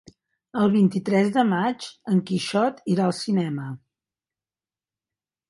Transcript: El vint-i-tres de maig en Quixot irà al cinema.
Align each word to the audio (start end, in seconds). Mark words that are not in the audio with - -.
El 0.61 0.69
vint-i-tres 0.75 1.29
de 1.35 1.43
maig 1.49 1.85
en 2.13 2.23
Quixot 2.31 2.81
irà 2.95 3.07
al 3.11 3.15
cinema. 3.19 3.69